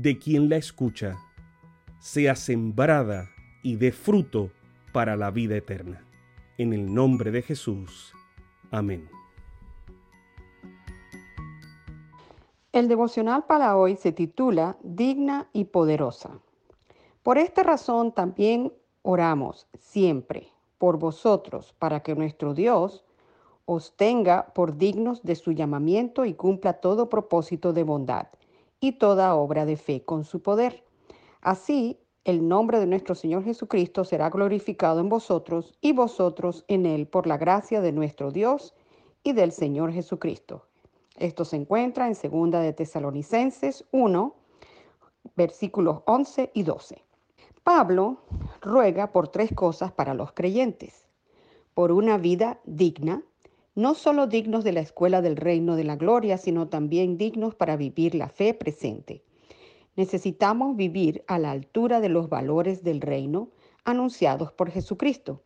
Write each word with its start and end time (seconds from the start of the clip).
de 0.00 0.16
quien 0.16 0.48
la 0.48 0.54
escucha, 0.54 1.18
sea 1.98 2.36
sembrada 2.36 3.30
y 3.64 3.74
dé 3.74 3.90
fruto 3.90 4.52
para 4.92 5.16
la 5.16 5.32
vida 5.32 5.56
eterna. 5.56 6.04
En 6.56 6.72
el 6.72 6.94
nombre 6.94 7.32
de 7.32 7.42
Jesús. 7.42 8.12
Amén. 8.70 9.08
El 12.70 12.86
devocional 12.86 13.46
para 13.46 13.76
hoy 13.76 13.96
se 13.96 14.12
titula 14.12 14.76
Digna 14.84 15.48
y 15.52 15.64
Poderosa. 15.64 16.30
Por 17.24 17.36
esta 17.36 17.64
razón 17.64 18.12
también 18.12 18.72
oramos 19.02 19.66
siempre 19.80 20.52
por 20.78 21.00
vosotros, 21.00 21.74
para 21.76 22.04
que 22.04 22.14
nuestro 22.14 22.54
Dios 22.54 23.04
os 23.64 23.96
tenga 23.96 24.46
por 24.54 24.76
dignos 24.76 25.24
de 25.24 25.34
su 25.34 25.50
llamamiento 25.50 26.24
y 26.24 26.34
cumpla 26.34 26.74
todo 26.74 27.08
propósito 27.08 27.72
de 27.72 27.82
bondad 27.82 28.28
y 28.80 28.92
toda 28.92 29.34
obra 29.34 29.64
de 29.64 29.76
fe 29.76 30.04
con 30.04 30.24
su 30.24 30.42
poder. 30.42 30.84
Así, 31.40 31.98
el 32.24 32.46
nombre 32.46 32.78
de 32.78 32.86
nuestro 32.86 33.14
Señor 33.14 33.44
Jesucristo 33.44 34.04
será 34.04 34.28
glorificado 34.28 35.00
en 35.00 35.08
vosotros 35.08 35.74
y 35.80 35.92
vosotros 35.92 36.64
en 36.68 36.84
Él 36.84 37.06
por 37.06 37.26
la 37.26 37.38
gracia 37.38 37.80
de 37.80 37.92
nuestro 37.92 38.30
Dios 38.30 38.74
y 39.22 39.32
del 39.32 39.52
Señor 39.52 39.92
Jesucristo. 39.92 40.66
Esto 41.16 41.44
se 41.44 41.56
encuentra 41.56 42.06
en 42.06 42.12
2 42.12 42.62
de 42.62 42.72
Tesalonicenses 42.72 43.84
1, 43.90 44.34
versículos 45.36 46.02
11 46.06 46.50
y 46.54 46.62
12. 46.62 47.02
Pablo 47.64 48.18
ruega 48.60 49.12
por 49.12 49.28
tres 49.28 49.52
cosas 49.54 49.92
para 49.92 50.14
los 50.14 50.32
creyentes. 50.32 51.06
Por 51.74 51.92
una 51.92 52.18
vida 52.18 52.60
digna, 52.64 53.22
no 53.78 53.94
solo 53.94 54.26
dignos 54.26 54.64
de 54.64 54.72
la 54.72 54.80
escuela 54.80 55.22
del 55.22 55.36
reino 55.36 55.76
de 55.76 55.84
la 55.84 55.96
gloria, 55.96 56.36
sino 56.36 56.68
también 56.68 57.16
dignos 57.16 57.54
para 57.54 57.76
vivir 57.76 58.14
la 58.14 58.28
fe 58.28 58.52
presente 58.52 59.22
Necesitamos 59.98 60.76
vivir 60.76 61.24
a 61.26 61.40
la 61.40 61.50
altura 61.50 62.00
de 62.00 62.08
los 62.08 62.28
valores 62.28 62.84
del 62.84 63.00
reino 63.00 63.48
anunciados 63.84 64.52
por 64.52 64.70
Jesucristo. 64.70 65.42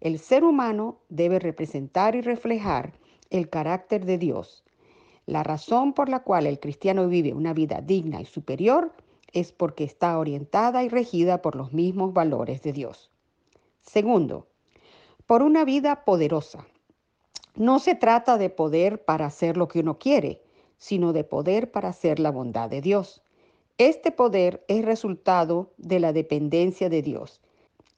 El 0.00 0.18
ser 0.18 0.42
humano 0.42 1.00
debe 1.10 1.38
representar 1.38 2.16
y 2.16 2.22
reflejar 2.22 2.94
el 3.28 3.50
carácter 3.50 4.06
de 4.06 4.16
Dios. 4.16 4.64
La 5.26 5.42
razón 5.42 5.92
por 5.92 6.08
la 6.08 6.22
cual 6.22 6.46
el 6.46 6.60
cristiano 6.60 7.08
vive 7.08 7.34
una 7.34 7.52
vida 7.52 7.82
digna 7.82 8.22
y 8.22 8.24
superior 8.24 8.94
es 9.34 9.52
porque 9.52 9.84
está 9.84 10.18
orientada 10.18 10.82
y 10.82 10.88
regida 10.88 11.42
por 11.42 11.54
los 11.54 11.74
mismos 11.74 12.14
valores 12.14 12.62
de 12.62 12.72
Dios. 12.72 13.10
Segundo, 13.82 14.48
por 15.26 15.42
una 15.42 15.66
vida 15.66 16.06
poderosa. 16.06 16.66
No 17.60 17.78
se 17.78 17.94
trata 17.94 18.38
de 18.38 18.48
poder 18.48 19.04
para 19.04 19.26
hacer 19.26 19.58
lo 19.58 19.68
que 19.68 19.80
uno 19.80 19.98
quiere, 19.98 20.40
sino 20.78 21.12
de 21.12 21.24
poder 21.24 21.70
para 21.70 21.90
hacer 21.90 22.18
la 22.18 22.30
bondad 22.30 22.70
de 22.70 22.80
Dios. 22.80 23.20
Este 23.76 24.12
poder 24.12 24.64
es 24.66 24.82
resultado 24.82 25.70
de 25.76 26.00
la 26.00 26.14
dependencia 26.14 26.88
de 26.88 27.02
Dios. 27.02 27.42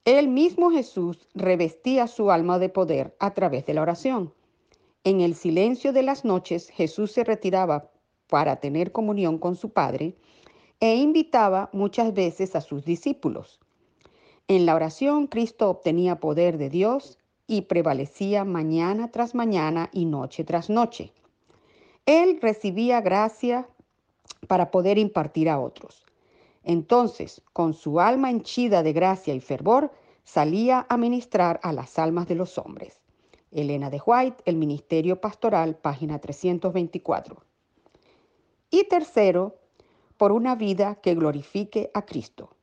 El 0.05 0.27
mismo 0.27 0.73
Jesús 0.73 1.29
revestía 1.35 2.09
su 2.09 2.33
alma 2.33 2.59
de 2.59 2.71
poder 2.71 3.15
a 3.21 3.35
través 3.35 3.65
de 3.65 3.75
la 3.75 3.83
oración. 3.83 4.35
En 5.05 5.21
el 5.21 5.37
silencio 5.37 5.93
de 5.93 6.03
las 6.03 6.25
noches 6.25 6.69
Jesús 6.69 7.13
se 7.13 7.23
retiraba 7.23 7.89
para 8.27 8.57
tener 8.57 8.91
comunión 8.91 9.39
con 9.39 9.55
su 9.55 9.71
Padre 9.71 10.17
e 10.81 10.97
invitaba 10.97 11.71
muchas 11.73 12.13
veces 12.13 12.57
a 12.57 12.63
sus 12.63 12.85
discípulos. 12.85 13.61
En 14.49 14.67
la 14.67 14.75
oración 14.75 15.29
Cristo 15.29 15.71
obtenía 15.71 16.19
poder 16.19 16.59
de 16.59 16.69
Dios 16.69 17.21
y 17.53 17.61
prevalecía 17.61 18.47
mañana 18.47 19.11
tras 19.11 19.35
mañana 19.35 19.91
y 19.93 20.07
noche 20.07 20.43
tras 20.43 20.71
noche. 20.71 21.13
Él 22.07 22.39
recibía 22.41 23.03
gracia 23.03 23.69
para 24.49 24.71
poder 24.71 24.97
impartir 24.97 25.51
a 25.51 25.61
otros. 25.61 26.07
Entonces, 26.65 27.43
con 27.53 27.75
su 27.75 28.01
alma 28.01 28.31
henchida 28.31 28.83
de 28.83 28.95
gracia 28.95 29.35
y 29.35 29.41
fervor, 29.41 29.93
salía 30.25 30.87
a 30.89 30.97
ministrar 30.97 31.61
a 31.63 31.75
las 31.75 31.99
almas 31.99 32.27
de 32.27 32.37
los 32.37 32.57
hombres. 32.57 33.03
Elena 33.51 33.91
de 33.91 34.01
White, 34.05 34.43
El 34.47 34.57
Ministerio 34.57 35.21
Pastoral, 35.21 35.77
página 35.77 36.21
324. 36.21 37.37
Y 38.71 38.85
tercero, 38.85 39.59
por 40.17 40.33
una 40.33 40.55
vida 40.55 40.95
que 41.03 41.15
glorifique 41.15 41.91
a 41.93 42.07
Cristo. 42.07 42.57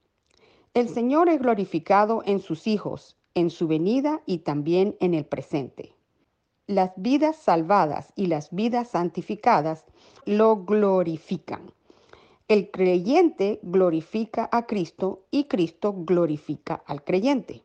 El 0.73 0.89
Señor 0.89 1.29
es 1.29 1.39
glorificado 1.39 2.23
en 2.25 2.39
sus 2.39 2.65
hijos, 2.65 3.18
en 3.35 3.49
su 3.49 3.67
venida 3.67 4.21
y 4.25 4.39
también 4.39 4.95
en 4.99 5.13
el 5.13 5.25
presente 5.25 5.95
las 6.69 6.91
vidas 6.97 7.35
salvadas 7.35 8.13
y 8.15 8.27
las 8.27 8.51
vidas 8.51 8.89
santificadas 8.89 9.85
lo 10.25 10.57
glorifican. 10.65 11.73
El 12.47 12.69
creyente 12.69 13.59
glorifica 13.63 14.47
a 14.51 14.67
Cristo 14.67 15.23
y 15.31 15.45
Cristo 15.45 15.95
glorifica 15.97 16.83
al 16.85 17.03
creyente. 17.03 17.63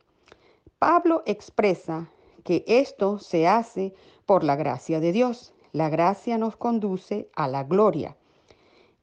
Pablo 0.79 1.21
expresa 1.27 2.09
que 2.43 2.65
esto 2.65 3.19
se 3.19 3.47
hace 3.47 3.93
por 4.25 4.43
la 4.43 4.55
gracia 4.55 4.99
de 4.99 5.11
Dios. 5.11 5.53
La 5.71 5.89
gracia 5.89 6.39
nos 6.39 6.55
conduce 6.55 7.29
a 7.35 7.47
la 7.47 7.63
gloria. 7.63 8.17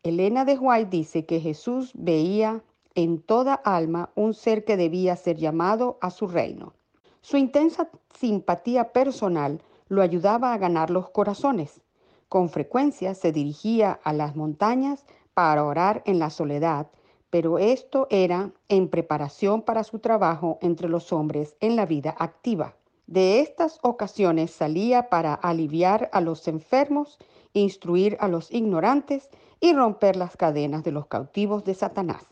Elena 0.03 0.45
de 0.45 0.59
White 0.59 0.91
dice 0.91 1.27
que 1.27 1.39
Jesús 1.39 1.93
veía 1.95 2.65
en 2.95 3.21
toda 3.21 3.55
alma 3.55 4.11
un 4.15 4.35
ser 4.35 4.65
que 4.65 4.77
debía 4.77 5.17
ser 5.17 5.37
llamado 5.37 5.99
a 6.01 6.11
su 6.11 6.27
reino. 6.27 6.75
Su 7.21 7.37
intensa 7.37 7.89
simpatía 8.19 8.93
personal 8.93 9.63
lo 9.89 10.03
ayudaba 10.03 10.53
a 10.53 10.59
ganar 10.59 10.91
los 10.91 11.11
corazones. 11.11 11.81
Con 12.29 12.49
frecuencia 12.49 13.15
se 13.15 13.31
dirigía 13.31 14.01
a 14.05 14.13
las 14.13 14.37
montañas 14.37 15.05
para 15.35 15.65
orar 15.65 16.03
en 16.07 16.19
la 16.19 16.31
soledad, 16.31 16.89
pero 17.31 17.59
esto 17.59 18.07
era 18.11 18.53
en 18.69 18.89
preparación 18.89 19.63
para 19.63 19.85
su 19.85 19.99
trabajo 19.99 20.59
entre 20.61 20.89
los 20.89 21.13
hombres 21.13 21.57
en 21.61 21.77
la 21.77 21.87
vida 21.87 22.15
activa. 22.19 22.75
De 23.07 23.41
estas 23.41 23.79
ocasiones 23.83 24.51
salía 24.51 25.11
para 25.11 25.35
aliviar 25.35 26.09
a 26.13 26.21
los 26.21 26.49
enfermos, 26.49 27.19
instruir 27.53 28.17
a 28.21 28.29
los 28.29 28.51
ignorantes 28.51 29.29
y 29.61 29.75
romper 29.75 30.17
las 30.17 30.37
cadenas 30.37 30.85
de 30.85 30.93
los 30.93 31.07
cautivos 31.07 31.65
de 31.65 31.75
Satanás. 31.75 32.32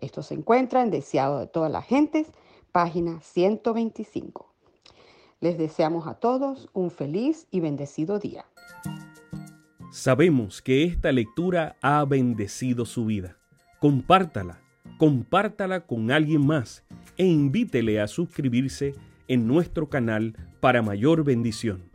Esto 0.00 0.22
se 0.22 0.34
encuentra 0.34 0.82
en 0.82 0.90
Deseado 0.90 1.40
de 1.40 1.46
todas 1.46 1.70
las 1.70 1.84
gentes, 1.84 2.28
página 2.72 3.20
125. 3.20 4.52
Les 5.40 5.58
deseamos 5.58 6.06
a 6.06 6.14
todos 6.14 6.68
un 6.72 6.90
feliz 6.90 7.46
y 7.50 7.60
bendecido 7.60 8.18
día. 8.18 8.44
Sabemos 9.90 10.62
que 10.62 10.84
esta 10.84 11.10
lectura 11.12 11.76
ha 11.80 12.04
bendecido 12.04 12.84
su 12.84 13.06
vida. 13.06 13.38
Compártala, 13.80 14.60
compártala 14.98 15.86
con 15.86 16.10
alguien 16.10 16.46
más 16.46 16.84
e 17.16 17.24
invítele 17.24 18.00
a 18.00 18.06
suscribirse 18.06 18.94
en 19.26 19.46
nuestro 19.46 19.88
canal 19.88 20.36
para 20.60 20.82
mayor 20.82 21.24
bendición. 21.24 21.87